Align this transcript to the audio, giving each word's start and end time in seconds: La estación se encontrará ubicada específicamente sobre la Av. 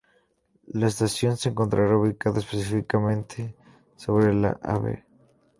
La 0.69 0.87
estación 0.87 1.37
se 1.37 1.49
encontrará 1.49 1.95
ubicada 1.95 2.39
específicamente 2.39 3.55
sobre 3.95 4.33
la 4.33 4.57
Av. 4.63 4.97